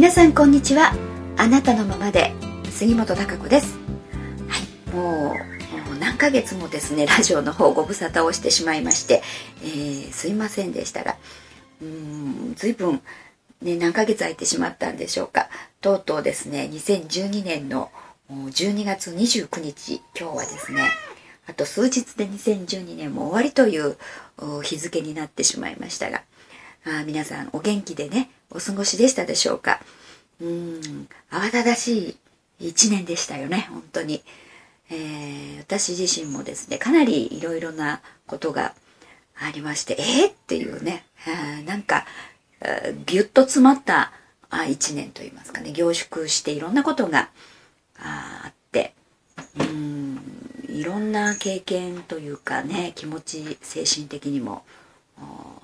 [0.00, 0.94] 皆さんこんにちは。
[1.36, 2.32] あなたのままで
[2.70, 3.78] 杉本孝子です。
[4.48, 5.34] はいも
[5.94, 9.22] う何ヶ月もですねラジオの方ご無沙汰をしてしまいまして、
[9.62, 11.16] えー、すいませんでしたが
[11.82, 13.02] うん随分
[13.60, 15.50] ね何ヶ月空いてしまったんでしょうか。
[15.82, 17.90] とうとうですね2012年の
[18.30, 20.80] 12月29日今日はですね
[21.46, 23.98] あと数日で2012年も終わりという
[24.62, 26.22] 日付になってしまいましたが
[26.86, 29.80] あ皆さんお元気でねお過ごしでしたでしょうか？
[30.40, 31.08] うん。
[31.30, 32.16] 慌ただし
[32.58, 34.22] い一年でしたよね本当に、
[34.90, 38.74] えー、私自身もですねかなりいろいろなことが
[39.34, 41.04] ありましてえー、っていうね
[41.66, 42.04] なんか
[43.06, 44.12] ぎゅっと詰まった
[44.68, 47.30] 一年といいますかね凝縮していろんなことが
[47.98, 48.92] あって
[49.58, 50.20] うん
[50.68, 54.64] いろんな経験というかね気持ち精神的にも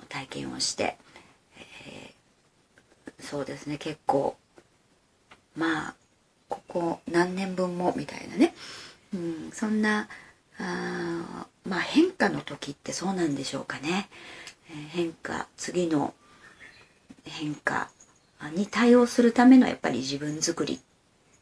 [0.09, 0.97] 体験をして
[3.29, 4.37] そうですね結構。
[5.57, 5.95] まあ
[6.49, 8.55] ここ何年分もみたいなね、
[9.15, 10.09] うん、そんな
[10.59, 14.09] あまあ変化の時ってそうなんでしょうかね、
[14.71, 16.15] えー、変化次の
[17.25, 17.89] 変化
[18.55, 20.81] に対応するためのやっぱり自分づくり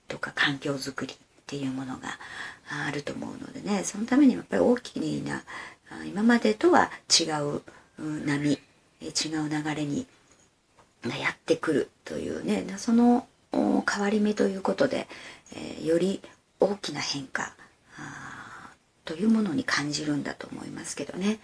[0.09, 2.19] とか環境づくりっていうものが
[2.87, 3.83] あると思うのでね。
[3.85, 5.43] そのためにやっぱり大きな
[6.07, 7.63] 今までとは違う
[8.25, 10.07] 波違う流れに
[11.11, 12.65] やってくるというね。
[12.79, 15.07] その変わり目ということで、
[15.53, 16.21] えー、より
[16.61, 17.53] 大きな変化
[19.05, 21.39] というものに感じるんだと思いますけどね。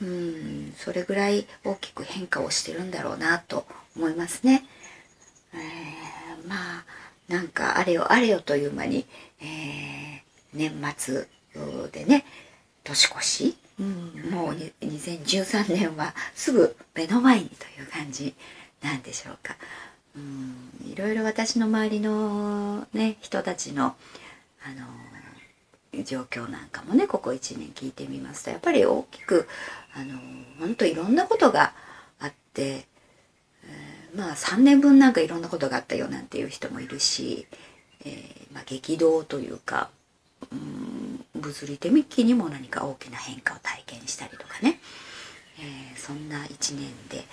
[0.00, 4.64] うんそれぐらい大きく変化をしてるんだろうなと思いますね。
[5.52, 6.84] えー、まあ
[7.28, 9.06] なんかあれよあれよという間に、
[9.40, 10.20] えー、
[10.54, 11.26] 年末
[11.92, 12.24] でね
[12.84, 14.54] 年越し、うん、もう
[14.84, 18.34] 2013年はすぐ目の前にという感じ。
[18.82, 19.56] 何でしょうか。
[20.16, 24.68] うんいろいろ私の周りのね人たちのあ
[25.94, 29.48] の状況なんかもねここ1年聞いてみますとやっぱり大きく
[29.94, 30.18] あの
[30.58, 31.72] 本当いろんなことが
[32.20, 32.86] あって、
[33.64, 37.46] えー、まあ3年分なんかいろんなことがあったよなんていう人もいるし、
[38.04, 39.90] えー、まあ、激動というか
[40.52, 44.80] うん物理的にも何か大きな変化を体験したりとかね。
[45.60, 47.24] えー、そんな1年で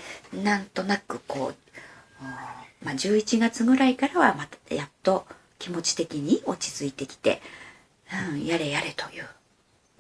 [0.44, 2.24] なんとなくこう、
[2.84, 5.26] まあ、11月ぐらいからはまたやっと
[5.60, 7.42] 気持ち的に落ち着いてきて、
[8.32, 9.26] うん、やれやれという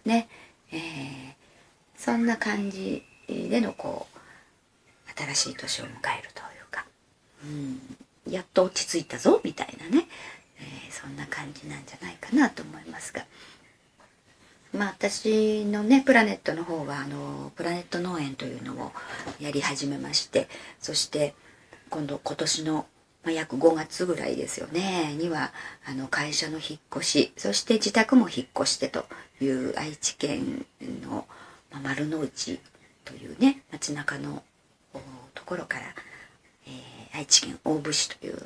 [0.06, 0.28] ね、
[0.72, 0.80] えー、
[1.98, 6.86] そんな感じでのこう新しい年を迎えるというか、
[7.44, 7.48] う
[8.30, 10.08] ん、やっと落ち着いたぞみたいなね、
[10.59, 13.26] えー、そんな感じなんじゃないかなと思いますが。
[14.73, 18.91] まあ、私のねプラネットの方はあのプラネット農園というのを
[19.39, 20.47] やり始めまして
[20.79, 21.33] そして
[21.89, 22.85] 今度今年の、
[23.23, 25.51] まあ、約5月ぐらいですよねには
[25.85, 29.05] あの会社の引っ越しそして自宅も引っ越してと
[29.41, 30.66] いう愛知県
[31.03, 31.25] の、
[31.72, 32.59] まあ、丸の内
[33.05, 34.44] というね街中の
[35.34, 35.85] ところから、
[36.66, 38.38] えー、愛知県大府市という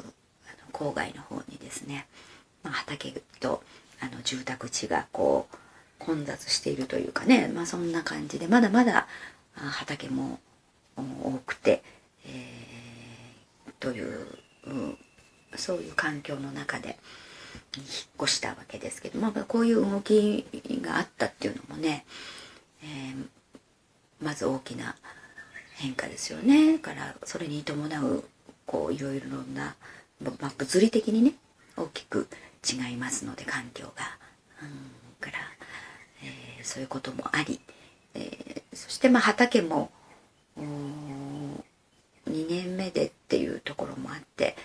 [0.71, 2.07] 郊外の方にですね、
[2.63, 3.63] まあ、畑と
[3.99, 5.55] あの住宅地がこう
[6.05, 9.07] 混雑しているというかね、まあ、そんな感じでまだまだ
[9.53, 10.39] 畑も
[10.95, 11.83] 多くて、
[12.25, 14.27] えー、という、
[14.65, 14.97] うん、
[15.55, 16.97] そういう環境の中で
[17.75, 17.85] 引っ
[18.23, 20.45] 越したわけですけど、まあ、こういう動き
[20.81, 22.05] があったっていうのもね、
[22.83, 23.25] えー、
[24.21, 24.95] まず大きな
[25.75, 28.23] 変化ですよねからそれに伴う
[28.65, 29.75] こういろいろな、
[30.21, 31.33] まあ、物理的にね
[31.77, 32.27] 大きく
[32.67, 34.17] 違いますので環境が。
[34.61, 34.69] うん、
[35.19, 35.39] から
[36.23, 37.59] えー、そういうこともあり、
[38.13, 39.91] えー、そしてまあ畑も
[40.57, 44.55] 2年目でっていうところもあって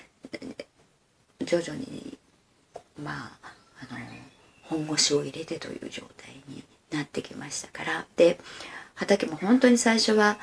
[1.45, 2.19] 徐々に
[3.03, 3.39] まあ
[3.91, 4.01] あの
[4.63, 8.07] 本腰を入れてという状態になってきましたから。
[8.17, 8.39] で
[8.95, 10.39] 畑も本当に最初は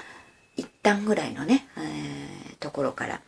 [0.56, 3.22] 一旦ぐらいのね、えー、ところから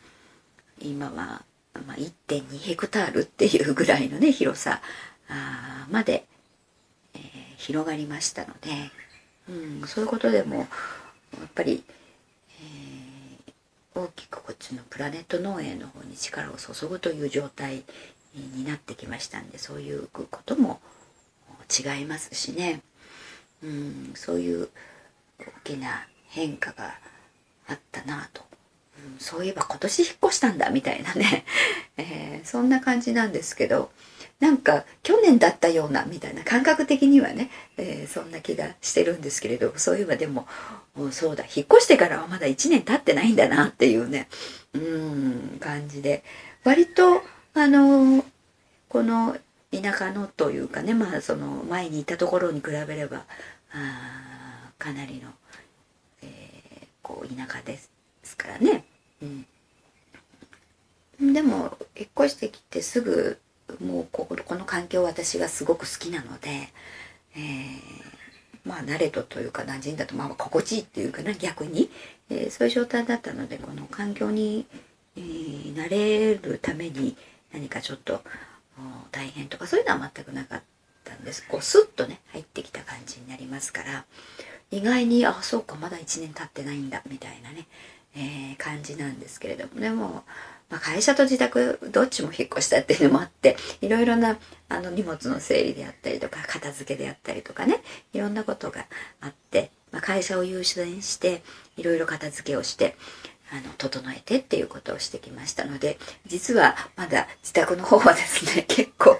[0.79, 1.43] 今は、
[1.87, 4.81] まあ、1.2ヘクタールっていうぐらいのね広さ
[5.27, 6.25] あまで
[7.57, 8.69] 広がりましたので、
[9.49, 10.67] うん、そういうことでもやっ
[11.53, 11.83] ぱり、
[12.61, 17.83] えー、大きくこっちのプラネット農園の方に力を注ぐという状態
[18.35, 20.79] になってきましたんでそういうことも
[21.69, 22.81] 違いますしね、
[23.63, 24.69] うん、そういう
[25.39, 26.95] 大きな変化が
[27.67, 28.43] あったなと、
[29.19, 31.45] そういえば今年引っ越したんだみたいなね、
[31.97, 33.91] えー、そんな感じなんですけど。
[34.39, 40.47] なんか去年だったようなみたいな感覚的にはね、えー、そんな気がしてるんですけれどそういえばでも
[41.11, 44.27] そうだ引っ越してからはまだ1年経ってないんだなっていうね
[44.73, 46.23] うん感じで
[46.63, 47.21] 割と
[47.53, 48.25] あの
[48.89, 49.37] この
[49.71, 53.23] 田舎のというかねまあその前にいたところに比べれば
[53.71, 55.29] あかなりの、
[56.21, 57.89] えー、こう田舎です
[58.37, 58.83] からね。
[59.21, 59.25] う
[61.25, 63.39] ん、でも引っ越してきてすぐ
[63.81, 66.69] もうここの環境私がすごく好きなので、
[67.35, 67.41] えー、
[68.65, 71.89] まあ慣れとというか馴染んだとまあ心地いいっていうかな逆に、
[72.29, 74.65] えー、そういう状態だったのでこの環境に、
[75.17, 77.17] えー、慣れるために
[77.53, 78.21] 何かちょっと
[79.11, 80.61] 大変とかそういうのは全くなかっ
[81.03, 81.45] たんです。
[81.47, 84.05] こうスッとね入ってきた感じになりますから
[84.71, 87.67] 意外にあそうかまだ1年経ってないんだみたいなね、
[88.15, 89.79] えー、感じなんですけれども。
[89.79, 90.23] でも、
[90.75, 94.37] まあ、会社と自宅どっちも引っ越したっていうのもあっていろいろな
[94.67, 97.81] あの荷物の整理であったりとか片付けであったりとかね
[98.11, 98.85] いろんなことが
[99.21, 101.43] あって、まあ、会社を優先して
[101.77, 102.97] いろいろ片付けをして
[103.55, 105.97] あの整えてっていうことをしてきましたので
[106.27, 109.17] 実はまだ自宅の方はですね 結構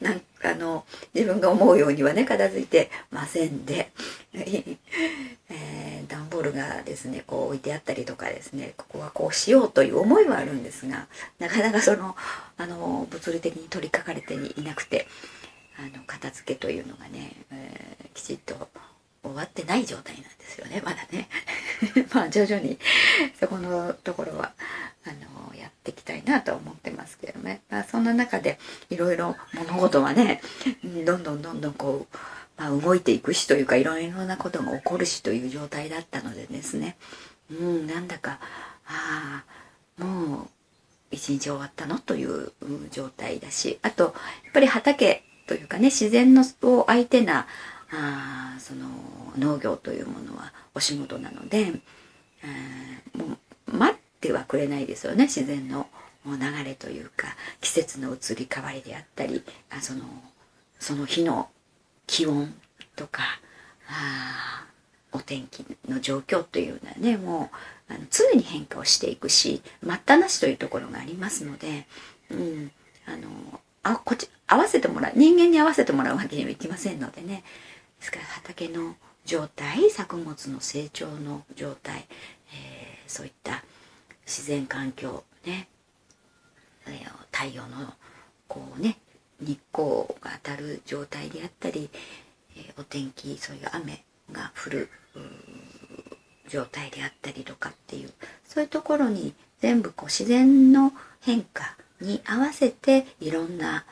[0.00, 3.92] なんかあの自分が思うようにはね片付いてませんで、
[4.34, 11.06] えー、段ボールがですねこう置いてあったりとかですねここはこうしようという思いはあるんですが
[11.38, 12.16] なかなかその
[12.56, 15.06] あの物理的に取りかかれていなくて
[15.78, 18.68] あの片付けというのがね、えー、きちっと
[19.22, 21.28] 終わってない状態なんですよねまだね。
[22.12, 22.78] まあ徐々に
[23.38, 24.52] そこのところは
[25.04, 28.58] あのやっていきたいなと思ってますけどね、まあ、そんな中で
[28.90, 30.40] いろいろ物事はね
[31.04, 32.16] どんどんどんどんこう、
[32.60, 36.96] まあ、動いていくしというかいろいろなことが起こるしという状態だったのでですね。
[37.50, 38.38] うんなんだか
[38.86, 39.44] あ
[39.98, 40.48] あもう
[41.10, 42.52] 一日終わったのという
[42.90, 44.10] 状態だしあとや
[44.50, 47.46] っぱり畑というかね自然のを相手な
[47.92, 48.86] あその
[49.36, 51.72] 農業というものはお仕事なので、
[52.42, 53.36] えも
[53.68, 55.86] う待ってはくれないですよね自然の
[56.26, 57.28] 流れというか
[57.60, 60.04] 季節の移り変わりであったりあその
[60.78, 61.48] その日の
[62.06, 62.54] 気温
[62.96, 63.22] とか
[63.88, 64.66] あ
[65.12, 67.50] お天気の状況というのはねも
[67.90, 71.86] うあの常に変化をしていくし待ったなしというところがありますので、
[72.30, 72.70] うん、
[73.06, 77.42] あのあこっち合わせてもらう人間に合わせてもらうわけにはいきませんのでね
[78.02, 82.08] ですから畑の状態作物の成長の状態、
[82.52, 83.62] えー、そういった
[84.26, 85.68] 自然環境ね、
[87.30, 87.94] 太陽の
[88.48, 88.98] こうね
[89.40, 91.90] 日光が当たる状態であったり、
[92.56, 94.88] えー、お天気そういう雨が降る
[96.48, 98.10] 状態であったりとかっていう
[98.44, 103.84] そういうところに全部こう自然の変化に合わせていろんな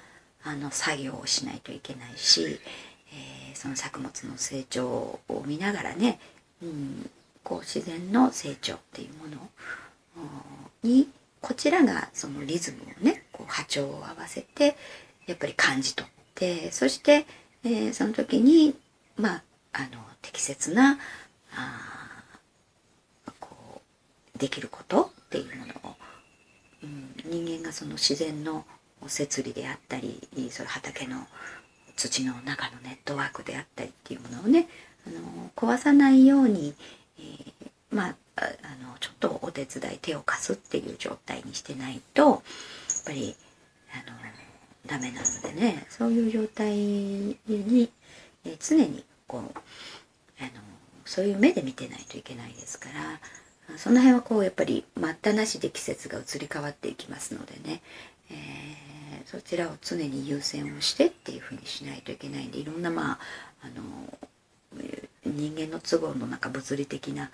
[0.43, 2.59] あの作業をしないといけないし、
[3.61, 6.19] その作物の成長を見ながらね、
[6.63, 7.11] うん、
[7.45, 9.51] こう自然の成長っていうもの
[10.83, 11.11] に
[11.43, 14.79] こちらがそのリズムをねこう波長を合わせて
[15.27, 17.27] やっぱり感じ取ってそして、
[17.63, 18.75] えー、その時に
[19.19, 19.43] まあ
[19.75, 20.99] あの適切な
[21.55, 22.13] あ
[23.41, 23.83] こ
[24.35, 25.95] うできることっていうものを、
[26.85, 28.65] うん、人間がその自然の
[29.07, 30.19] 摂理であったり
[30.51, 31.27] それ畑の
[32.01, 34.69] 土の中のネットワークであったりっていうものをね
[35.07, 36.75] あの壊さないように、
[37.19, 38.43] えー、まああ
[38.83, 42.41] のちょっとお手伝い手を貸すっていう状態にしてないとやっ
[43.05, 43.37] ぱり
[43.93, 44.17] あの
[44.87, 47.37] ダメなのでねそういう状態に、
[48.47, 49.43] えー、常にこう
[50.41, 50.51] あの
[51.05, 52.89] そういう目で見てないといけないですか
[53.69, 57.83] らその辺はこうやっぱり待ったなしで季節が移り変わっていきますのでね、
[58.31, 63.19] えそちらを常に優先をしてっていうふうにしないといけないんでいろんなまあ
[63.63, 64.19] あの
[65.25, 67.31] 人間の都合の中物理的な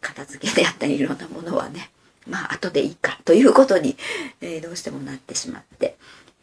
[0.00, 1.90] 片付けであったりいろんなものはね
[2.28, 3.96] まあ後でいいかということに、
[4.40, 5.96] えー、どうしてもなってしまって、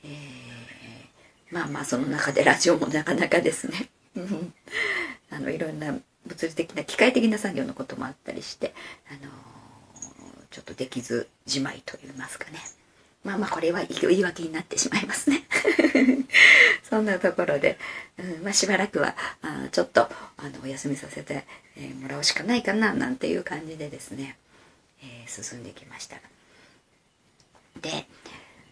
[0.06, 3.90] えー、まあまあその中でラジオもなかなかですね。
[5.32, 5.96] あのいろんな
[6.26, 8.74] 物理的な機械的な作業のこともあったりして、
[9.10, 9.32] あの
[10.52, 12.60] ちょっとできずじまいといいますかね。
[13.24, 15.44] まあまあこれは言い訳になってしまいますね。
[16.84, 17.78] そんなところで、
[18.18, 21.46] うんまあ、しばらくはあちょっとあのお休みさせて、
[21.78, 24.38] えー、もらうしかないかななんていう感じでですね、
[25.02, 26.18] えー、進んできました。
[27.82, 28.06] で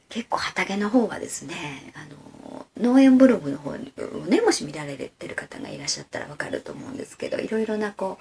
[0.10, 8.20] 結構畑の方はですねあの農園ブログの方をねもし見られてる方がいらっしゃったらわかると思うんですけどいろいろなこ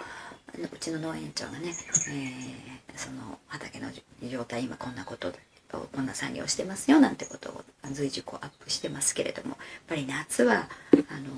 [0.56, 1.72] ううちの農園長がね、
[2.10, 3.88] えー、その畑の
[4.28, 5.32] 状態今こんなこと
[5.78, 9.56] こんな作業してますよなんてことを随時こうアップしてますけれどもやっ
[9.88, 10.68] ぱり夏は
[11.08, 11.30] あの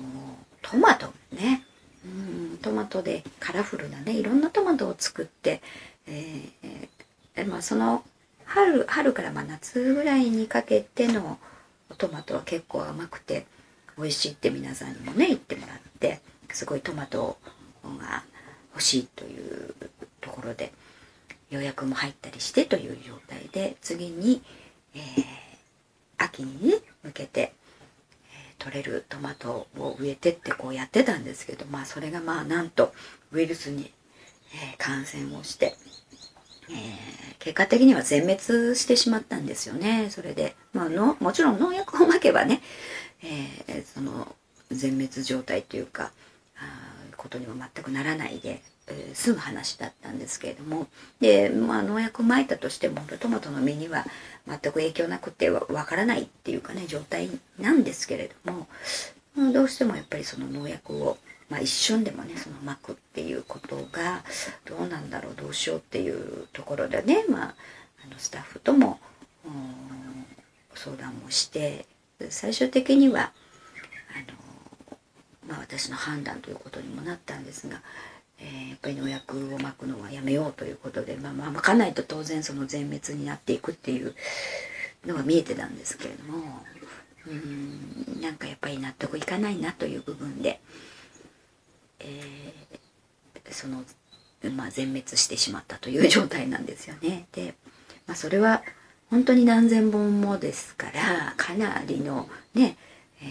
[0.61, 1.65] トマトね。
[2.05, 5.61] うんトマトでカラフルなねいろんなトマトを作って、
[6.05, 8.03] えー、まあ、その
[8.45, 11.39] 春春からま夏ぐらいにかけての
[11.97, 13.45] トマトは結構甘くて
[13.97, 16.19] 美味しいって皆さんにもね言ってもらって
[16.51, 17.37] すごいトマト
[17.83, 18.23] が
[18.73, 19.73] 欲しいという
[20.19, 20.73] ところで。
[21.53, 24.41] 予約も入ったりしてという状態で次に、
[24.95, 25.01] えー、
[26.17, 32.91] 秋に向けて、えー、取れるトマトを植えてってこうやってたんですけどまあそれがまあなんと
[33.31, 33.91] ウイルスに、
[34.53, 35.75] えー、感染をして、
[36.71, 40.07] え、結果的には全滅してしまったんですよね。
[40.09, 42.61] それで、まあのもちろん農薬をまけばね、
[43.21, 44.35] え、その
[44.71, 46.11] 全滅状態というか
[46.57, 50.87] あことにも全くならないでえー、済む話だったんですけれども。
[51.19, 54.05] で、まあ、農薬をまいたとしてもトマトの実には
[54.47, 58.67] 全く影響なくてわからないっていうかね状態なんですけれども、
[59.35, 61.17] まあ、どうしてもやっぱりその農薬を、
[61.49, 64.23] まあ、一瞬でもねそのまくっていうことが
[64.65, 67.55] どうなんだろうどうしようっていうところでね、まあ、
[68.05, 68.99] あのスタッフとも
[70.75, 71.85] 相談をして
[72.29, 73.31] 最終的には
[74.15, 74.97] あの、
[75.47, 77.81] まあ、私の判断ということにもなったんですが
[78.39, 84.13] えー、やっぱり農薬をまくのはやめようということで、まあ、まあまかないと当然その全滅になっていくっていう
[85.05, 86.63] のが見えてたんですけれども
[87.27, 90.59] うんなんかやっぱり納得いかないなという部分で、
[91.99, 93.83] えー、その、
[94.55, 97.27] まあ、全滅してしまったという状態なんですよね。
[97.31, 97.55] で、
[98.07, 98.63] まあ、それは
[99.09, 102.77] 本当に何千本もですからかなりのね、
[103.21, 103.25] え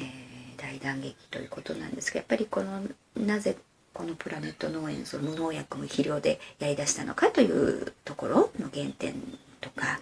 [0.56, 2.82] ー、大打撃ということなんですがやっぱりこの
[3.16, 3.56] なぜ
[3.92, 9.14] このプラネット農園その無農薬無肥料でやりだしたのかというところの原点
[9.60, 9.98] とか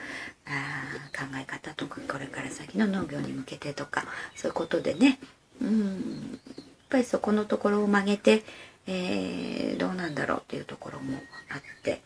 [0.46, 4.04] あ考え方とかこれから先の農業に向けてとか
[4.36, 5.18] そういうことでね。
[5.60, 6.38] うん。
[6.56, 8.42] やっぱりそこのところを曲げて、
[8.88, 11.20] えー、どうなんだろうっていうところも
[11.50, 12.02] あって。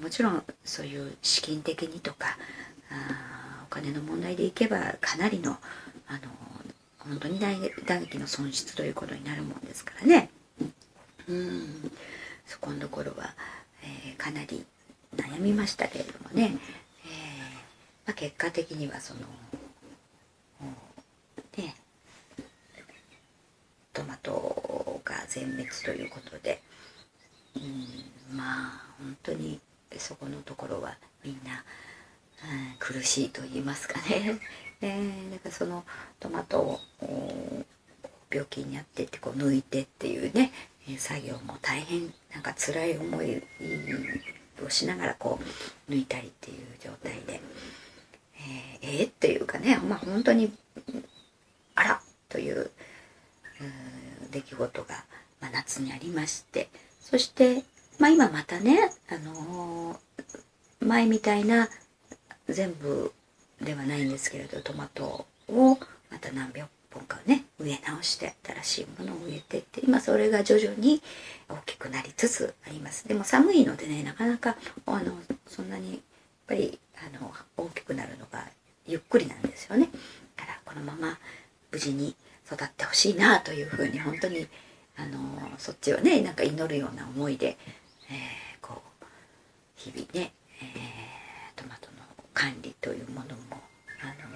[0.00, 2.38] もちろんそういう資金的にとか
[2.90, 5.58] あお金の問題でいけばかなりの
[6.08, 6.20] あの
[6.98, 10.30] 本当に打撃の損失ということになるもんですからね。
[11.30, 11.92] うん
[12.46, 13.34] そこのところは、
[13.82, 14.64] えー、かなり
[15.16, 16.58] 悩みましたけれどもね、
[17.04, 17.10] えー、
[18.06, 19.20] まあ、結果的にはその
[21.56, 21.74] ね
[23.92, 26.60] トマトが全滅ということで、
[27.56, 27.60] う
[28.34, 29.60] ん、まあ本当に
[29.98, 31.64] そこのところはみんな、
[32.44, 34.40] うん、苦しいと言いますかね。
[34.80, 35.84] え ー、だかその
[36.18, 36.80] トマトを
[38.30, 40.52] 病気になってってこう抜いてっていうね
[40.98, 43.42] 作業も大変なんか辛い思い
[44.64, 45.38] をしながらこ
[45.88, 47.40] う抜いたりっていう状態で
[48.82, 50.52] えー、えー、っていうかねまあ本当に
[51.74, 52.70] あらという
[54.30, 55.04] 出来事が、
[55.40, 56.68] まあ、夏にありまして
[57.00, 57.64] そして
[57.98, 61.68] まあ今またねあのー、前みたいな
[62.48, 63.12] 全部
[63.60, 65.78] ではないんですけれどトマトを
[66.10, 71.02] また何百本かね植え直して新しいものを植えてって今それが徐々に
[71.48, 73.06] 大きくなりつつあります。
[73.06, 74.56] でも寒いのでねなかなか
[74.86, 75.12] あの
[75.46, 76.00] そんなにやっ
[76.46, 78.44] ぱりあの大きくなるのが
[78.86, 79.88] ゆっくりなんですよね。
[80.36, 81.18] だからこのまま
[81.70, 82.16] 無事に
[82.46, 84.48] 育ってほしいなというふうに本当に
[84.96, 85.18] あの
[85.58, 87.56] そっちをねなんか祈るような思いで、
[88.10, 89.04] えー、こう
[89.76, 91.98] 日々ね、えー、トマトの
[92.34, 93.62] 管理というものも
[94.02, 94.30] あの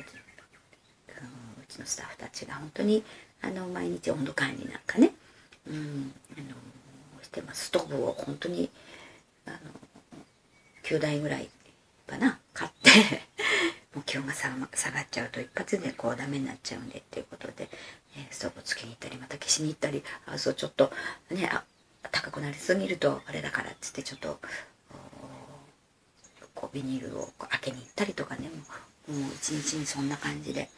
[1.75, 3.03] ちのスタッフたちが本当に
[3.43, 5.11] あの毎日温度管理なんかね、
[5.69, 6.47] うん、あの
[7.23, 8.71] してますストーブを本当に
[9.47, 9.57] あの
[10.85, 11.51] 9台ぐらい
[12.07, 12.91] かな買って
[13.95, 17.69] もう気温が下がっちゃうと一発でこうダメになっちゃうんでっていうことで、
[18.17, 20.93] えー、ストーブつけに行ったりまた消しに行ったりあそうちょっと
[21.31, 21.65] ねあ
[22.11, 24.41] 高くなりすぎるとあれだからっつってちょっと
[26.55, 28.49] こうビニールを開けに行ったりとかね
[29.09, 30.71] もう一日にそんな感じで。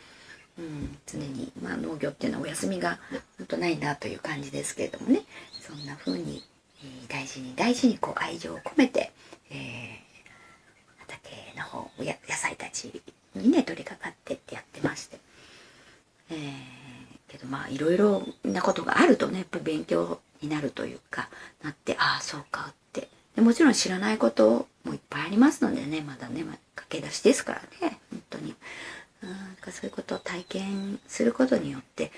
[0.59, 2.99] うん、常に、まあ、農業っていうのはお休みが
[3.39, 5.23] 本当ないなという感じですけれどもね。
[5.61, 6.43] そんな風に、
[6.83, 9.13] えー、大事に大事にこう愛情を込めて、
[9.51, 9.57] えー、
[11.01, 13.03] 畑の方野菜たち
[13.35, 15.19] にね取り掛かってってやってまして、
[16.31, 16.39] えー、
[17.29, 21.29] けどまあいろいろなことがあるとねやっぱ勉強になるというか
[21.63, 23.09] なってああそうかって。
[23.35, 28.55] でもちろん知らないこともいっぱいありますのでねまだね、まあ、駆け出しですからね本当に。
[29.23, 32.13] うん、かそういうことを体験することによって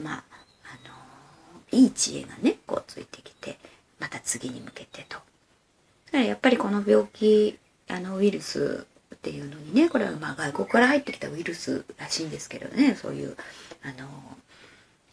[0.00, 0.24] まあ
[0.64, 3.58] あのいい知恵がねこうついてきて
[3.98, 5.16] また次に向けてと。
[5.16, 13.36] だからやっぱりこの病気あのウイルスっていうのにねこれはまあ外国から入ってきたウイルスらしいんですけどねそういう
[13.82, 14.08] あの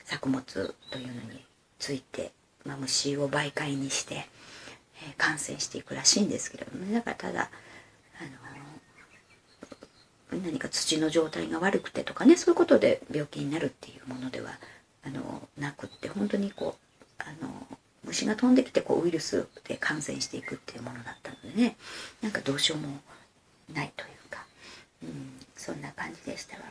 [0.06, 0.44] 作物
[0.92, 1.46] というのに
[1.78, 2.32] ついて、
[2.66, 7.50] まあ、虫を媒介にして、えー、感染していくらしいんですけどもねだからただ
[10.32, 14.52] 何か土の状態が悪くてとかねそういうことで病気になるっていうものでは
[15.04, 17.68] あのなくって本当にこうあの
[18.04, 21.76] 虫が飛んできてこうウイルスで感染していくっていうものだったのでね
[22.22, 23.00] なんかどうしようも
[23.74, 24.46] ないというか、
[25.04, 26.64] うん、そんな感じでしたわ。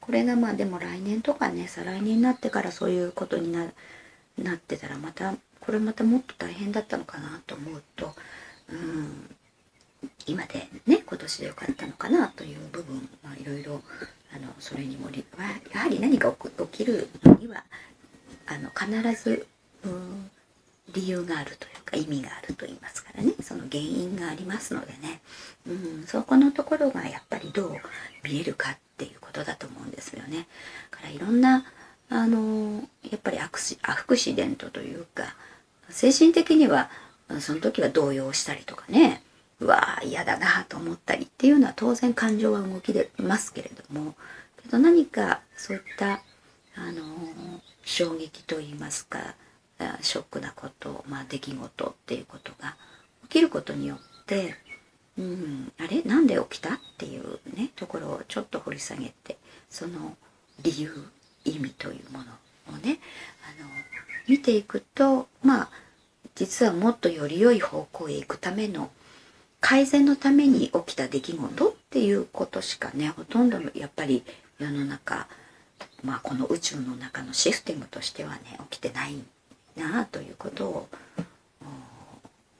[0.00, 3.66] これがまあでも来年とかね再来年になってからそういうことにな
[4.36, 8.12] なってたらまたこれまたもっと大変だったのかなと思うと、
[8.68, 9.36] うん、
[10.26, 13.82] 今でね今年でよかったのかなという部分いろいろ
[14.58, 15.08] それにも
[15.72, 17.08] やはり何か起きる
[17.40, 17.64] には
[18.46, 19.46] あの必ず、
[19.84, 20.30] うん、
[20.92, 23.34] 理由があるというか意味があると言いますからね。
[23.42, 25.20] その原因がありますのでね、
[25.66, 27.76] うん、そこのところがやっぱりどう
[28.24, 30.46] 見えるかっていうことだと思うんですよね。
[30.90, 31.64] だからいろんな
[32.08, 35.34] あのやっぱりアクシアクシデントというか
[35.88, 36.90] 精神的には
[37.40, 39.22] その時は動揺したりとかね。
[39.62, 44.14] うわ嫌だなと思ったりっていうのは当然感情は動き出ますけれども。
[44.62, 46.22] けど何かそういった
[46.74, 47.02] あの
[47.84, 49.34] 衝撃といいますか
[50.00, 52.76] ショックなこと、まあ、出来事っていうことが
[53.24, 54.56] 起きることによって
[55.18, 56.02] うん、あれ？
[56.02, 56.76] なんで起きた？
[56.76, 59.36] っていうねところをちょっと掘り下げて
[59.68, 60.16] その
[60.62, 60.90] 理由
[61.44, 62.24] 意味というもの
[62.74, 62.98] をね
[63.58, 63.68] あの
[64.26, 65.70] 見ていくとまあ
[66.34, 68.90] 実はもっとより良い方向へ行くための
[69.62, 74.22] 改善のために起きた出来事っていうことしかねほとんどやっぱり
[74.58, 75.26] 世の中
[76.04, 79.16] まあこの宇宙の中のシステムとしてはね起きてない
[79.76, 80.88] なあということを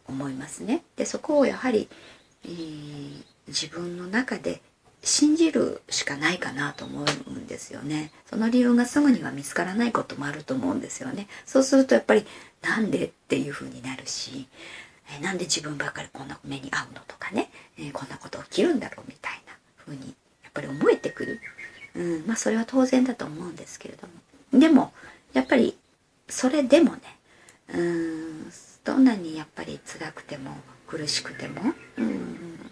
[0.09, 0.83] 思いますね。
[0.97, 1.89] でそこをやはり
[2.45, 4.61] えー、自分の中で
[5.03, 8.12] 信じるしかないかなと思うんですよね。
[8.27, 11.27] その理由がすぐには見つからないこともあると思うんですよね。
[11.45, 12.25] そうするとやっぱり
[12.62, 14.47] なんでっていう風になるし、
[15.16, 21.40] えー、なんで自分ばっかりこんな目に遭うのとかね、えー、こんなこと起きるんだろうみたいな風にやっぱり思えてくる。
[21.94, 24.59] うん、まあそれは当然だと思うんですけれども。
[24.59, 24.92] でも、
[25.33, 25.77] やっぱり
[26.29, 27.01] それでもね、
[27.75, 28.53] うん、
[28.85, 30.53] どんなにやっぱり辛くても
[30.87, 31.61] 苦しくても、
[31.96, 32.70] うん、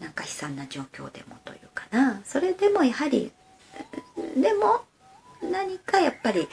[0.00, 3.32] なんか悲惨な状況でもというかなそれでもやはり
[4.36, 4.82] でも
[5.42, 6.48] 何かやっぱり、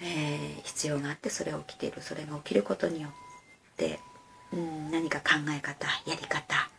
[0.00, 3.23] えー、必要があってそれが起きているそれが起きることによって、
[4.52, 6.70] うん、何か考え方やり方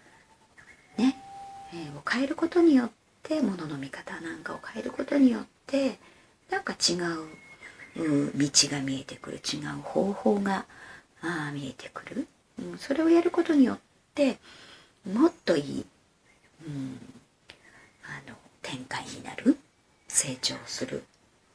[0.97, 1.17] ね、
[1.73, 2.91] えー、を変えることによっ
[3.23, 5.97] てものの見方なんかを変えることによって
[6.49, 10.65] なんか違う道が見えてくる違う方法が
[11.21, 12.27] あ見えてくる。
[12.59, 13.79] うん、それをやることによっ
[14.13, 14.37] て
[15.11, 15.85] もっといい、
[16.65, 16.99] うん、
[18.03, 19.57] あの展開になる
[20.07, 21.03] 成長する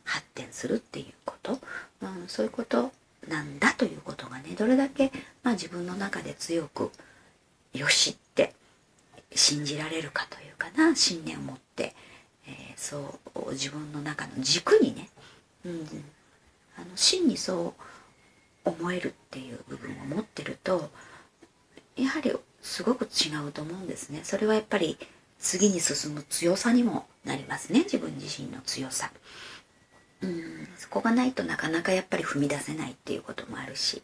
[0.04, 1.58] 発展するっていうこと、
[2.02, 2.92] うん、そういうこと
[3.28, 6.90] なんだということがねどれだけ、まあ、自分の中で強く
[7.74, 8.54] よしって
[9.34, 11.94] 信じられるかというかな信念を持って、
[12.46, 15.08] えー、そう自分の中の軸にね、
[15.64, 15.86] うん、
[16.76, 17.74] あの真にそ
[18.64, 20.90] う思えるっていう部分を持ってると
[21.96, 24.20] やはりすごく違うと思うんですね。
[24.22, 24.98] それはやっぱり
[25.38, 27.80] 次に進む強さにもなりますね。
[27.80, 29.10] 自分自身の強さ。
[30.22, 30.68] うん。
[30.76, 34.02] そこがないとなかなかやっぱり踏み出せないっていうこともあるし、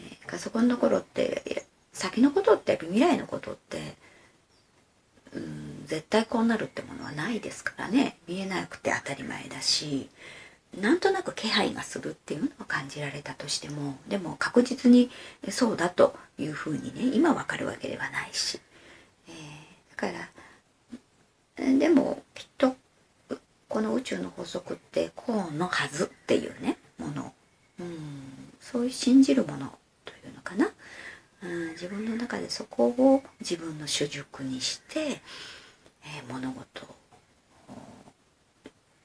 [0.00, 3.94] えー、そこの頃って先のことって未来のことって
[5.34, 8.16] うん絶対こうなるってものはないですからね。
[8.28, 10.08] 見えなくて当たり前だし
[10.80, 15.10] なんとなく気配がするっていうのを感じられたとしてもでも確実に
[15.48, 18.60] そうだというふうにね今わかるわけではないし、
[19.28, 20.28] えー、だか
[21.58, 22.76] らでもきっと
[23.74, 27.34] この宇宙の法則ってこうのはずっていうねもの。
[27.80, 28.44] うん。
[28.60, 30.70] そういう信じるものというのかな、
[31.42, 36.86] うん、自分の中でそこを自分の主軸にして、えー、物事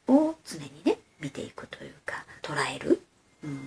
[0.08, 3.02] を常にね見ていくというか捉える、
[3.44, 3.60] うん、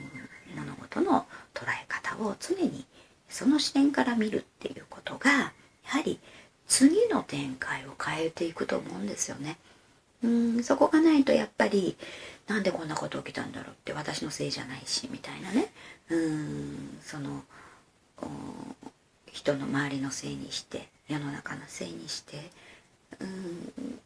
[0.56, 2.86] 物事の捉え方を常に
[3.28, 6.20] その視点から見るっていうことがやはり
[6.68, 9.58] 次の展開を変えていくと思うんですよね。
[10.62, 11.96] そこがないとやっぱり
[12.46, 15.72] なんでこんなこと起きたんだろうって私のせいじゃないしみたいなね。
[16.10, 17.42] うんその
[19.30, 22.50] 人の周りのせいにして世の中のせいにして。
[23.20, 24.00] うん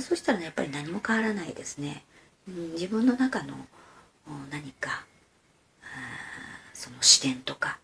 [0.00, 2.02] そしたら、ね、やっぱり何も変わらないですね。
[2.48, 3.54] うん、自分の中の
[4.50, 5.04] 何か
[6.72, 7.78] その視点とか、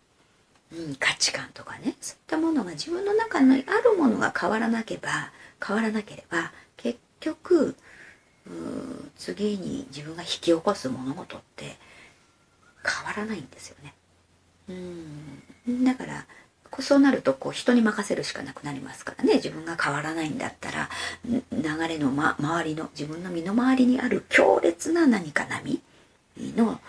[0.72, 1.96] うん、価値観とかね。
[2.00, 5.30] そういったものが自分の中にあるものが変わらなければ
[5.64, 7.76] 変わらなければ結局
[9.16, 11.76] 次に自分が引き起こす物事って
[12.84, 13.94] 変わらないんですよね。
[14.68, 14.72] う
[15.70, 15.84] ん。
[15.84, 16.26] だから
[16.80, 19.34] そうなるとこう人に任せるしかなくなりますからね。
[19.34, 20.88] 自分が変わらないんだったら
[21.24, 21.42] 流
[21.88, 25.80] れの、ま、周りの自分の身の回りにある強烈な何か波
[26.56, 26.80] の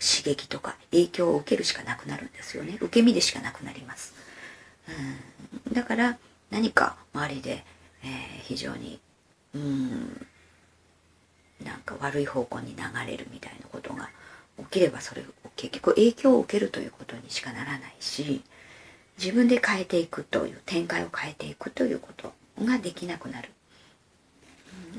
[0.00, 2.78] 刺激とか影響を受けるしかなくなるんですよね。
[2.80, 4.14] 受け身でしかなくなります、
[5.66, 6.18] うん、だから
[6.50, 7.64] 何か周りで、
[8.02, 8.08] えー、
[8.44, 9.00] 非常に
[9.54, 10.26] うん
[11.64, 14.10] なんか悪い方向に流れるみたいなことが
[14.58, 15.22] 起きればそれ
[15.56, 18.42] 結局影響を受けるということにしかならないし
[19.18, 22.32] 自分で変えていくという展開を変えていくということ
[22.64, 23.50] ができなくなる、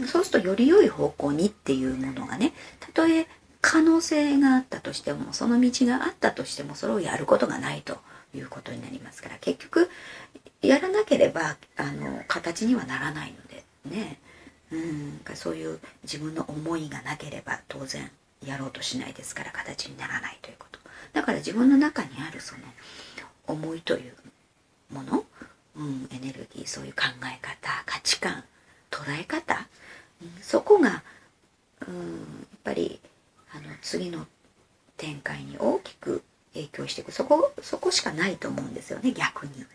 [0.05, 3.27] そうするとより良い方向にっていうものがねたとえ
[3.61, 7.97] 可能性があったとしてもその道があったとしてもそれをやることがないと
[8.35, 9.89] いうことになりますから結局
[10.61, 14.19] やらなければあの形にはならないのでね。
[14.71, 15.21] うん。
[15.35, 18.09] そういう自分の思いがなければ当然
[18.45, 20.79] やろうとしないですから形にならないということ。
[21.13, 22.61] だから自分の中にあるその
[23.47, 24.13] 思いという
[24.91, 25.25] もの、
[25.75, 28.43] うん、エネルギーそういう考え方価値観
[28.91, 29.67] 捉え方、
[30.21, 31.03] うん、そこが、
[31.87, 32.03] うん、や
[32.55, 32.99] っぱり
[33.51, 34.27] あの次の
[34.97, 37.11] 展開に大きく影響していく。
[37.11, 39.65] そこそこしかないと思うんですよね逆に。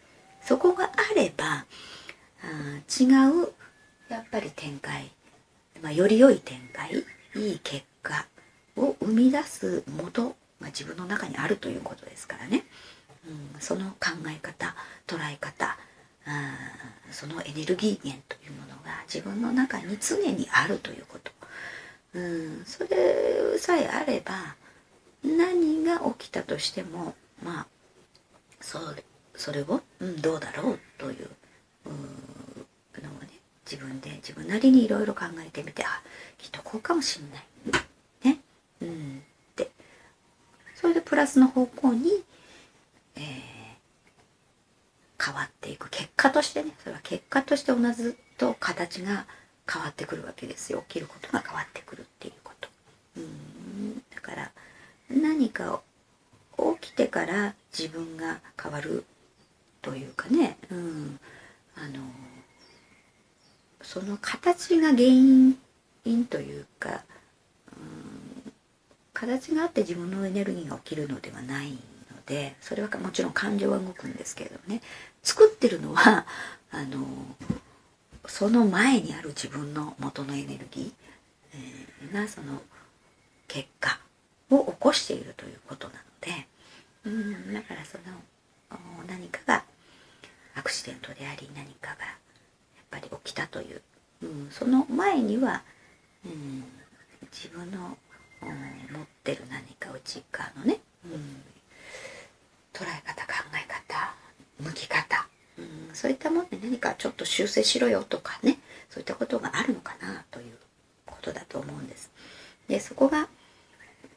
[0.42, 1.64] そこがあれば
[2.42, 3.04] あ違
[3.44, 3.52] う
[4.14, 5.11] やっぱり展開、
[5.83, 8.27] まあ、より良い展開いい結果
[8.77, 12.62] を生み出す元が自分の中にあるということですからね。
[13.27, 14.77] うん、その考え方
[15.09, 15.77] 捉え方
[16.27, 16.57] あ
[17.11, 21.33] そのエネルギー源というものが自分の中に常にあるということ、
[22.14, 24.55] うん、それさえあれば
[25.24, 27.66] 何が起きたとしてもまあ
[28.61, 29.03] それ
[29.35, 31.29] それを、うん、どうだろうという
[31.87, 33.23] のをね
[33.70, 36.03] 自分で自分なりにいろいろ考えてみてあ
[36.38, 38.29] きっとこうかもしんない。
[38.29, 38.38] ね。
[38.83, 39.22] うん。
[39.53, 39.70] って
[40.74, 42.24] それでプラスの方向に
[43.16, 49.27] えー、変わっていく結果としてねそれは結果として同じと形が
[49.70, 50.85] 変わってくるわけですよ。
[50.88, 52.68] 起きることが変わってくるっていうこと。
[53.16, 54.03] うん。
[54.14, 54.50] だから
[55.09, 55.81] 何か
[56.81, 59.05] 起きてから自分が変わる
[59.81, 61.20] というかね、うん、
[61.77, 62.00] あの
[63.85, 65.57] その形が原因
[66.29, 67.03] というか、
[67.77, 67.81] う
[68.49, 68.53] ん、
[69.12, 71.77] 形があって自分のエネルギーが起きるのではないの
[72.27, 74.83] でそれはもちろん感情は動くんですけれどもね。
[75.23, 76.27] 作ってるのは
[76.70, 77.07] あの
[78.27, 80.92] その前にある自分の元のエネルギー、
[81.55, 82.61] えー、がその
[83.49, 83.99] 結果
[84.51, 86.47] を起こしているということなので
[87.05, 88.05] うんだからその
[89.07, 89.64] 何かが
[90.55, 91.97] アクシデントであり何かが
[92.94, 93.83] ぱり起きたという、
[94.22, 95.62] うん、その前には、
[96.24, 96.64] うん、
[97.33, 97.96] 自分の
[98.40, 101.42] 持ってる何か内側のね、うん。
[102.72, 104.14] 捉え方考え方
[104.61, 105.28] 向き方、
[105.59, 108.59] うん、そういったもので何かちょっと修正しろよとかね
[108.90, 110.57] そういったことがあるのかなという
[111.07, 112.11] ことだと思うんです。
[112.68, 113.28] でそこが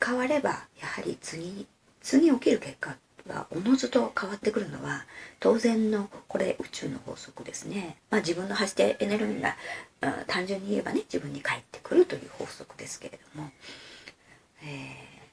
[0.04, 0.50] 変われば
[0.82, 1.68] やはり次
[2.02, 2.96] 次起きる結果
[3.28, 5.06] がおのずと変わってくるのは
[5.40, 7.98] 当然のこれ宇宙の法則ですね。
[8.10, 9.56] まあ自分の発してエネルギーが、
[10.02, 13.50] うん、単純に言えばね自分に返ってくるという法則ですけれども、
[14.63, 14.66] え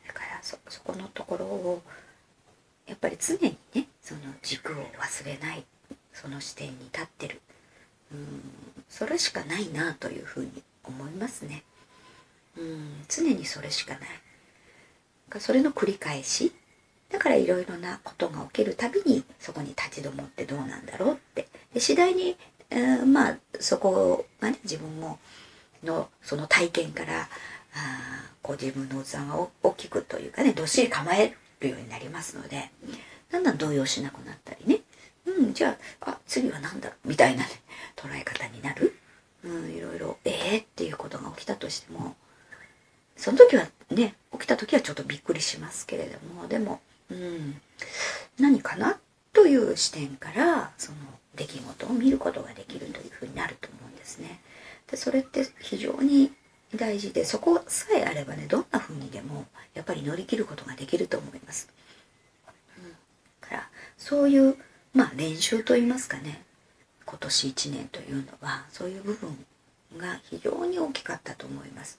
[0.04, 1.82] ー、だからそこのところを
[2.86, 5.64] やっぱり常にねその軸を忘れない
[6.12, 7.40] その視点に立ってる。
[8.12, 8.42] うん
[8.88, 11.64] それしかないなというふうに思いますね。
[12.56, 14.08] うん常にそれしかない。
[15.40, 16.52] それの繰り返し
[17.14, 21.46] だからいろいろなことが起きるたびにそこに立ち止まってどうなんだろうって。
[21.72, 22.36] で次第に、
[22.70, 25.20] えー、まあそこがね自分も
[25.84, 27.26] のその体験からあ
[28.42, 32.70] こう自分の器が大きくというかねどっしり構えるようになりますので。
[33.30, 34.80] だんだん動揺しなくなったりね。
[35.26, 37.48] うんじゃああ次は何だろうみたいなね
[37.96, 38.96] 捉え方になる、
[39.44, 42.16] うん、いろいろええー、っていうことが起きたとしても。
[43.16, 46.48] その時はね起きた時はちょっとびっくりしますけれども。
[46.48, 47.60] でも、うん、
[48.38, 48.98] 何かな？
[49.32, 50.98] という視点からその
[51.34, 54.40] 出来事を見ることができるというふうになると思うんですね。
[54.90, 56.32] でそれって非常に
[56.74, 61.68] 大事でそこさえあればねどんな風にでもやっぱり乗り切ることができると思います。
[62.78, 62.90] うん、
[63.40, 64.56] からそういう
[64.92, 66.42] まあ練習といいますかね
[67.04, 69.44] 今年1年というのはそういう部分
[69.98, 71.98] が非常に大きかったと思います。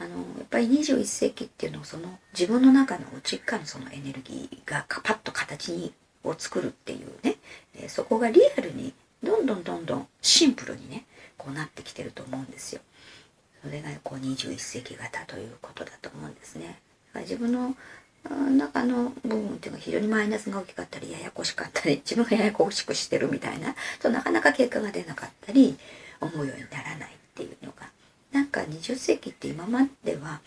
[0.00, 5.92] あのやっぱり21世紀っていうのをその自分の中の内側のそのエネルギーがパッと形に
[6.24, 7.36] を作るっていうね、
[7.74, 11.04] えそこがリアルにどんどんどんどんシンプルにね
[11.38, 12.80] こうなってきてると思うんですよ。
[13.62, 16.66] それがこう21世紀型ということだと思うんですね。
[16.66, 16.78] だか
[17.14, 17.74] ら自分の
[18.56, 25.78] 中の部分っていうのが非常にマイナスが大きかったりややこしかったり自分がややこしくしてるみたいなとなかなか結果が出なかったり
[26.20, 27.88] 思うようにならないっていうのが
[28.32, 30.40] なんか20世紀って今までは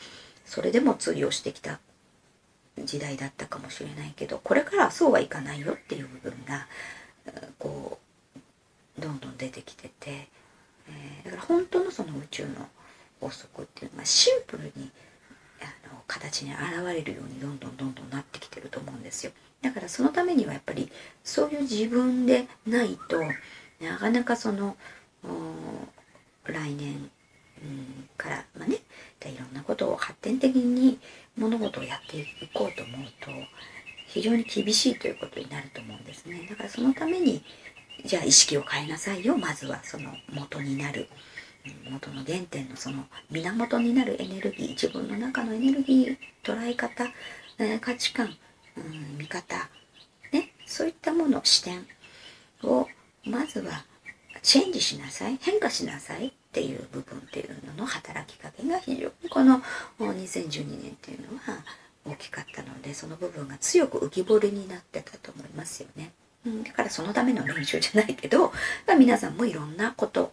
[0.46, 1.80] それでも通用してきた
[2.84, 6.68] 時代だったかもしれないけどこれからはそうはいかないよっていう部分が
[7.60, 8.00] こ
[8.98, 10.28] うどんどん出てきてて、
[10.90, 12.52] えー、だから本当のその宇宙の
[13.20, 14.92] 法則っていうのがシンプルに
[15.62, 19.32] あの形に現れるようにどんどんどんどんなってきてると思うんですよ。
[19.62, 20.92] だからそのためにはやっぱり
[21.24, 23.22] そういう自分でないと
[23.80, 24.76] なかなかその
[26.46, 27.10] 来年、
[28.18, 28.78] からまあね
[29.26, 31.00] いろんなことを発展的に
[31.38, 33.32] 物事をやっていこうと思うと
[34.08, 36.46] 非常に厳しいということになると思うんですね。
[36.50, 37.44] だからそのために
[38.06, 39.38] じゃあ意識を変えなさいよ。
[39.38, 41.08] まずはその元になる。
[41.90, 44.70] 元の原点のその源になるエネルギー。
[44.70, 47.06] 自分の中のエネルギー捉え方、
[47.58, 48.36] え、価値観、
[48.76, 49.70] うん、見方、
[50.32, 51.88] ね、そういったもの視点
[52.64, 52.88] を
[53.24, 53.86] まずは
[54.42, 55.38] チェンジしなさい。
[55.42, 56.34] 変化しなさい。
[56.54, 59.60] っていう部分っていうのの働きかけが非常にこの
[60.00, 61.64] 2012年っていうのは
[62.06, 66.12] 大きかったのでその部分が強く浮き彫りになってたと思いますよね。
[66.46, 68.54] うん、だからそのための練習じゃないけど
[69.00, 70.32] 皆さんもいろんなこと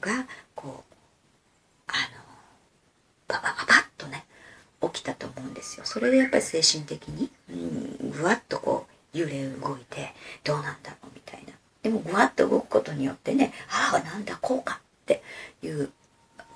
[0.00, 0.94] がこう
[1.86, 2.24] あの
[3.28, 4.24] ババババッとね
[4.92, 5.86] 起きたと思うんですよ。
[5.86, 7.52] それでやっぱり精神的に、う
[8.06, 11.52] ん、ぐわっとこう揺れ動いてどうなんだろうみたいな。
[11.84, 15.22] でもぐわっと動くことによってねああなんだこうかって
[15.62, 15.90] いう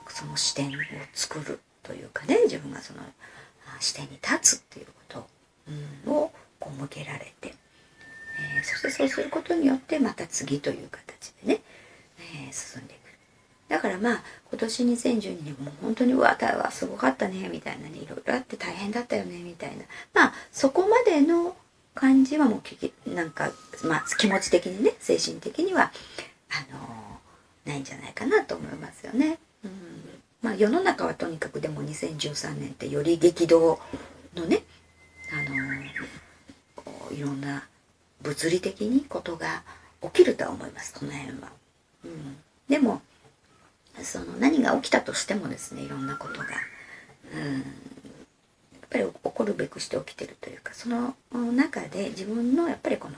[0.09, 0.73] その視点を
[1.15, 3.01] 作るというかね自分がその
[3.81, 7.55] 視点に立つっていうこと、をこう向けられて、
[8.57, 11.61] えー、そしてそうすることによってまた次という形でね、
[12.47, 13.09] えー、進んでいく。
[13.69, 19.85] だからまあ今年2012年も本当にうわたはすごかったねみたいなねいろいろあって大変だったよねみたいな
[20.15, 21.55] まあそこまでの
[21.95, 22.63] 感じはも
[23.07, 23.51] うなんか
[23.85, 25.93] まあ気持ち的にね精神的には
[26.51, 27.08] あのー、
[27.69, 29.39] ないんじゃないかなと思いますよね。
[29.65, 29.71] うん。
[30.43, 33.79] まあ、世の中はとにかくでも2013年ってより激動
[34.35, 34.63] のね、
[35.33, 37.67] あのー、いろんな
[38.23, 39.63] 物理的にことが
[40.03, 40.95] 起きるとは思います。
[40.95, 41.49] この辺は。
[42.05, 42.37] うん、
[42.69, 43.03] でも
[44.03, 46.47] その何が起きたとしてもですねいろんなことが、
[47.35, 47.63] うん、やっ
[48.89, 53.17] ぱり起こるべくして起きてるというかその中で自分のやっぱりこの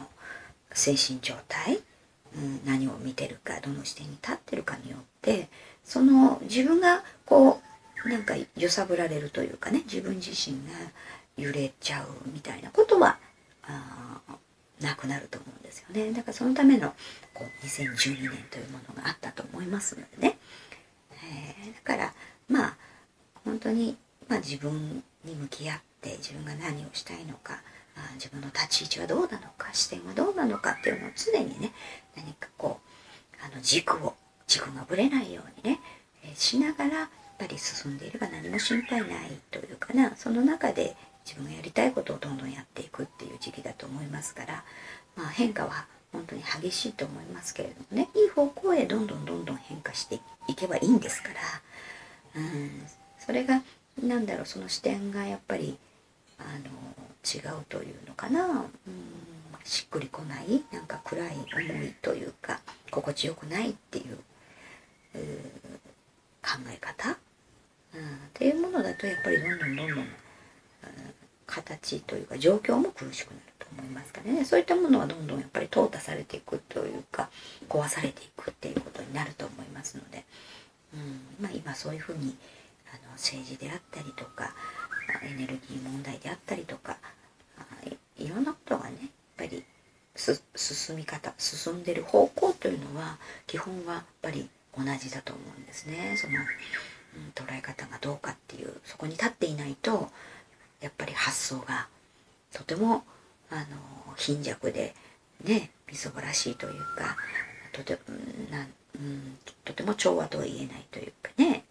[0.72, 1.80] 精神状態、
[2.64, 5.48] 何を見てるかどの視点に立ってるかによって
[5.84, 7.60] その自分がこ
[8.04, 10.72] うなんか揺さぶられるというかね自分自身が
[11.36, 13.18] 揺れちゃうみたいなことは
[13.64, 14.20] あ
[14.80, 16.12] なくなると思うんですよね。
[16.12, 16.94] だからそのための
[17.34, 20.38] こう2012年というものがあったと思いますのでね。
[21.12, 22.14] えー、だから
[22.48, 22.76] まあ
[23.44, 23.96] 本当に、
[24.28, 27.60] まあ、自分に向き合って自分が何をしたいのか
[28.14, 31.72] 自分の立ち位置はどうなのか視点はどうなのかっていうのを常にね
[32.16, 34.14] 何かこうあの軸を
[34.46, 35.80] 軸がぶれないようにね、
[36.24, 37.08] え、しながらやっ
[37.38, 39.08] ぱり進んでいれば何も心配ない
[39.50, 44.64] というかなその中で自分がやりたいことをどんどんやっていくっていう時期だと思いますから、
[45.16, 52.70] まあ、変化は本当に激しいと思いますけれどもねいい方向へどんどんどんどん変化していけばいいんですからうん
[53.18, 53.62] それが
[54.02, 55.78] 何だろうその視点がやっぱり
[56.40, 56.70] あの
[57.22, 58.46] 違うというのかな。
[58.46, 58.50] う
[58.90, 59.20] ん。
[59.64, 60.64] しっくりこない。
[60.72, 64.18] なんか暗い思いというか心地よくないっていう
[66.42, 67.10] 考え方、
[67.94, 70.06] うん、っていうものだとやっぱりどんどんどんどん、うん、
[71.46, 74.44] 形というか状況も苦しくなると思いますからね。
[74.44, 77.28] そういったものはどんどんやっぱり淘汰されていくというか
[77.68, 80.24] 壊されていくっていうことになると思いますので、
[80.94, 81.44] うん。
[81.44, 82.36] まあ、今そういうふうに
[82.92, 84.54] あの政治であったりとか
[85.22, 86.96] エネルギー問題であったりとか
[88.20, 89.64] いろんなことがねやっぱり
[90.54, 96.16] 進み方進んでる方向というのは基本はやっぱり同じだと思うんですね。
[96.16, 96.36] その、う
[97.18, 100.10] ん、捉え方がどうかっていうそこに立っていないと
[100.80, 101.88] やっぱり発想が
[102.52, 103.04] とても
[103.50, 104.94] あの貧弱で
[105.44, 107.16] ねみそぼらしいというか
[107.72, 107.98] とて
[108.50, 111.64] な、うん、とても調和とは言えないというかね。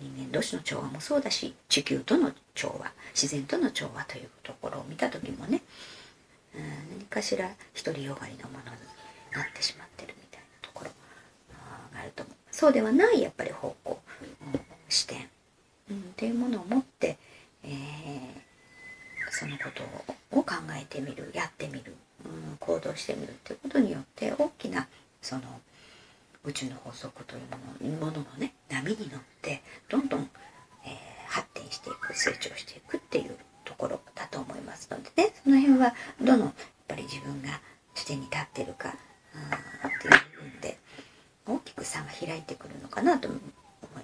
[0.00, 5.62] 人間同士の調和もそうだし地球との調和自然との調和というところを見た時もね、
[6.54, 7.50] うん、何かしら
[7.84, 8.64] 独りよがりのものに
[9.32, 10.90] なってしまってるみたいなところ
[11.92, 12.36] があると思う。
[12.50, 14.00] そうではないやっぱり方向、
[14.88, 15.28] 視点、
[15.90, 17.16] うん、っていうものを持って、
[17.64, 17.72] えー、
[19.30, 19.64] そのこ
[20.30, 24.88] とを考えてみるやってみる、うん、行動してみるっていうことによって大きな
[25.22, 25.42] その
[26.44, 30.30] 宇宙の法則というもののね波に乗ってどんどん、
[30.84, 30.90] えー、
[31.28, 35.34] 発展していく成長していくっていうところだと思いますのでね。
[35.44, 36.52] その辺はどのやっ
[36.88, 37.60] ぱり自分が
[37.94, 38.92] 地点に立ってるかっ
[40.00, 40.78] ていう部分で
[41.46, 43.38] 大きく差が開いてくるのかなと思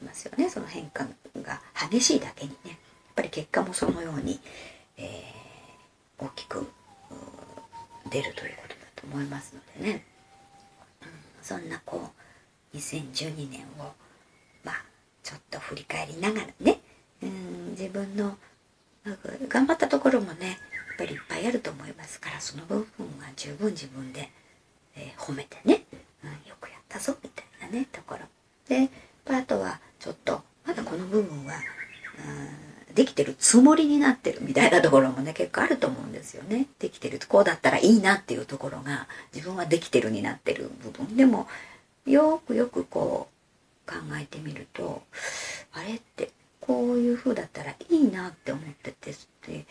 [0.00, 0.50] いますよね。
[0.50, 1.06] その変化
[1.42, 2.70] が激しいだけにね。
[2.70, 2.76] やっ
[3.16, 4.38] ぱり結果もそのように、
[4.98, 6.70] えー、大きく
[8.10, 10.04] 出るということだと思いますのでね、
[11.02, 11.08] うん、
[11.42, 12.25] そんなこう
[12.74, 13.92] 2012年を
[14.64, 14.84] まあ
[15.22, 16.80] ちょっと振り返りながらね、
[17.22, 18.36] うん、自分の
[19.48, 20.56] 頑張ったところもねやっ
[20.98, 24.30] ぱりいっぱいあると思いますからその部分は十分自分で、
[24.96, 25.84] えー、褒めてね、
[26.24, 28.20] うん、よくやったぞみたいなねところ。
[28.68, 28.88] で
[29.28, 31.54] あとはちょっとまだこの部分は、
[32.88, 36.66] うん、できてるつもりになってるみたいなところもね結構あると思うんですよね。
[36.78, 41.46] できてるとこうだったらいいなっていうところが自分はできてるになってる部分でも
[42.06, 43.28] よくよくこ
[43.86, 45.02] う考えてみると
[45.72, 49.12] あれってこういう風だったらいいなって思ってて
[49.46, 49.64] で、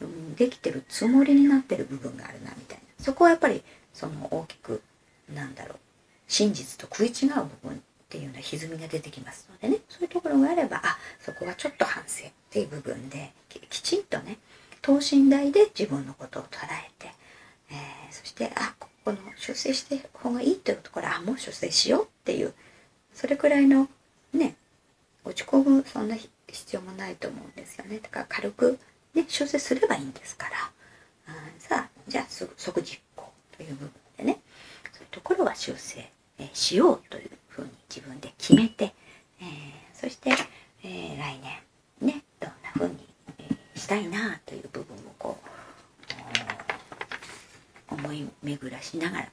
[0.00, 3.04] うん、できてるつもりになってる部分があるなみたいな。
[3.04, 4.82] そこはやっぱりその大きく
[5.32, 5.78] なんだろう
[6.26, 13.32] 真実と食い違う部分っていうような歪みが出てきますのでねそういうところがあればあそこはちょっと反省っていう部分で
[13.68, 14.38] きちんとね
[14.80, 17.08] 等身大で自分のことを捉えて、
[17.70, 22.54] えー、そしてあここの出世して方がいいというところあもう出世しようっていう
[23.12, 23.88] それくらいの
[24.32, 24.54] ね
[25.24, 28.78] 落ち込むそんな必要もないと思うんですよねだから軽く
[29.14, 30.52] ね修正すればいいんですから
[31.28, 34.40] あさあじゃあ即実行という部分でね
[34.92, 38.94] そういうところは修正、えー、しようというふうに自分で決めて、
[39.40, 39.46] えー、
[39.94, 40.30] そして、
[40.84, 41.38] えー、来
[42.00, 42.96] 年ねどんなふうに、
[43.38, 45.48] えしたいなという部分をこう
[48.08, 49.24] 思い巡らしながら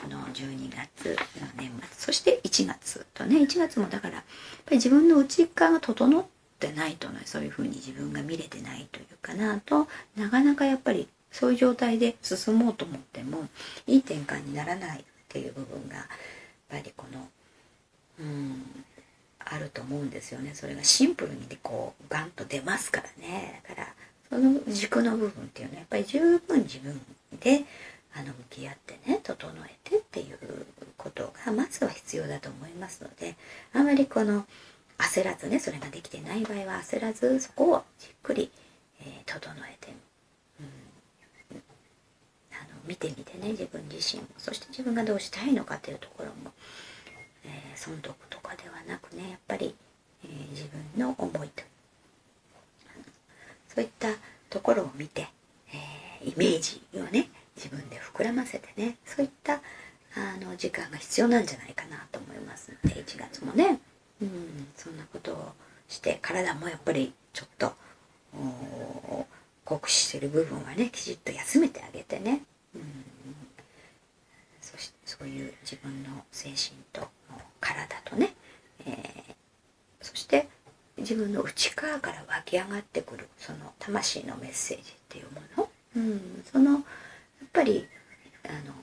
[0.00, 4.24] この12月の年末そして1月とね1月もだからやっ
[4.64, 6.24] ぱり自分の内側が整っ
[6.60, 13.48] てないとねそういうふうに自分が見れてないというかなとなかなかやっぱりそういう状態で進もうと思っても
[13.86, 16.06] いい転換にならないっていう部分がやっ
[16.68, 17.28] ぱりこの
[18.20, 18.84] うん
[19.44, 20.52] あると思うんですよね。
[20.54, 23.60] それがシンプルにでこうガンと出ますからね。
[23.68, 23.88] だから
[24.30, 27.00] その軸の部分っていうのはやっぱり十分自分
[27.40, 27.64] で
[28.14, 33.34] あの向き合ってね整えてっていうことがまずは必要だと思いますので
[33.72, 34.46] あまりこの
[34.98, 38.50] 焦らずねそれができてない場合は焦らずそこをじっくり、
[39.00, 39.92] えー、整えて、
[41.50, 41.62] うん、
[42.52, 46.52] あの見てみてね自分自身もそして自分がどうしたいのかというところも、
[47.44, 49.74] えー、損得とかではなくねやっぱり、
[50.24, 51.64] えー、自分の思いと
[53.74, 54.08] そういった
[54.50, 55.28] ところを見て、
[55.72, 59.60] えイメージをね自分で膨らませてねそういった
[60.14, 63.80] あの時間が必要なんじゃないかなと思いますので1月もね、
[64.20, 65.52] うん、そんなことを
[65.88, 67.74] して体もやっぱりちょっと
[69.64, 72.42] 酷使してる部分はねきちっと休めてあげてね、
[72.74, 72.82] うん、
[74.60, 77.08] そしてそういう自分の精神と
[77.60, 78.34] 体とね、
[78.86, 79.34] えー、
[80.00, 80.48] そして
[80.98, 86.84] 自分の内側から湧き上がってくるその魂のメッセージっていうもの、うん、その
[87.42, 87.86] っぱり
[88.44, 88.74] あの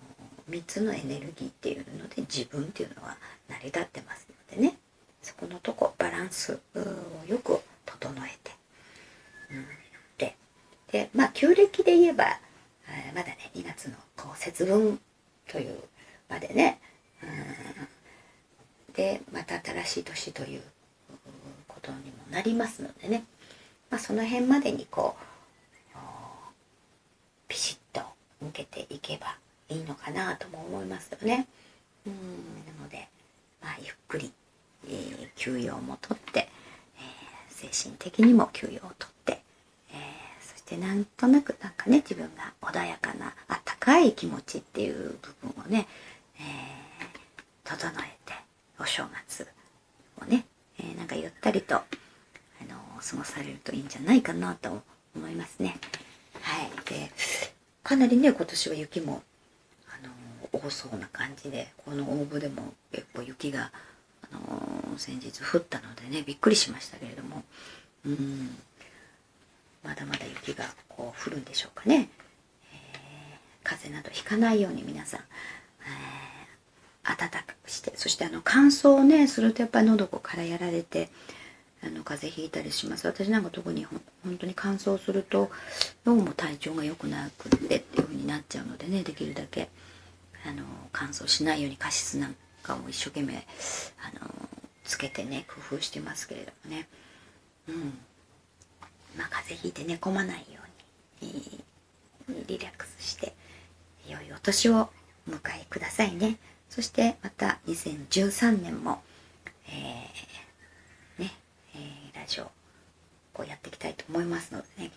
[0.50, 3.18] 3つのエネルギーっていうので自分っていうのは
[3.48, 4.78] 成り立ってますのでね。
[5.22, 8.52] そこのとこバランスをよく整えて、
[9.52, 9.66] うん、
[10.18, 10.36] で
[10.92, 12.40] でまあ旧暦で言えば
[13.14, 15.00] まだね2月のこう節分
[15.48, 15.78] という
[16.30, 16.80] までね、
[18.88, 20.62] うん、でまた新しい年という
[21.68, 23.24] ことにもなりますのでね、
[23.90, 25.98] まあ、その辺までにこう
[27.48, 27.79] ピシッ
[28.42, 29.38] 向けていけば
[29.70, 31.48] いいのかなとも思いますよね。
[32.06, 32.14] うん
[32.78, 33.08] なので、
[33.62, 34.32] まあ、ゆっくり、
[34.88, 36.50] えー、休養もとって、
[36.98, 39.42] えー、精神的にも休養をとって、
[39.92, 39.98] えー、
[40.42, 45.88] そしてなんとなくなんかね自分が穏やかなあったかい気持ちっていう部分をね、
[46.40, 46.44] え
[47.64, 48.34] 整えて
[48.80, 49.48] お正月
[50.22, 50.46] をね、
[50.80, 51.82] えなんかゆったりと、あ
[52.68, 54.82] の過ごされるといいんじゃないかなと
[55.16, 55.78] 思いますね。
[56.42, 56.70] はい。
[56.90, 57.12] で、
[57.90, 59.24] かなりね今年は雪も
[59.88, 60.08] あ
[60.54, 63.72] の多そうな感じでこの大部でも結構雪が
[64.22, 67.44] あの先日降ったのでねびっくりしましたけれども
[68.06, 68.56] うん。
[69.84, 72.10] まだまだ雪がこう降るんでしょうかね、
[72.74, 81.10] えー、風邪などひかないように皆さん、えー、暖かくしてそしてあの乾燥をねするとやっぱり喉からやられて
[81.82, 83.08] あの風邪ひいたりします。
[83.08, 85.50] 私なんか特に本当に乾燥すると
[86.04, 89.70] どうも体調が良くなくってっていう風になっちゃうのでねできるだけ
[90.46, 93.38] あの乾燥しないように加湿なんかも一生懸命あ
[94.24, 94.32] の
[94.84, 96.88] つけてね工夫してますけれどもね。
[97.68, 97.98] うん。
[99.18, 100.62] まあ風邪ひいて寝込まないよ
[101.22, 101.64] うに
[102.48, 103.34] リラックスして
[104.08, 104.90] 良いお年を
[105.28, 106.38] お迎えくださいね。
[106.70, 109.02] そしてまた2013年も、
[109.68, 111.34] えー、ね、
[111.76, 112.52] えー、ラジオ
[113.42, 114.92] をやっていきたいと思いますのでね、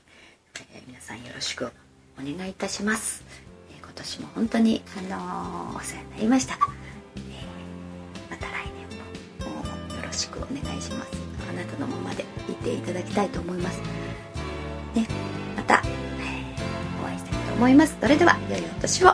[0.72, 1.70] えー、皆さんよろしく
[2.18, 3.24] お願いいたします、
[3.70, 6.58] え今年も本当に、あのお世話になりました、え
[8.30, 11.10] また来年もよろしくお願いします。
[11.48, 13.78] あなたのままでいていただきたいと思います。
[14.94, 15.06] ね
[15.56, 16.54] また、え
[17.02, 17.96] お会いしたいと思います。
[18.00, 19.11] それでは良いお年を。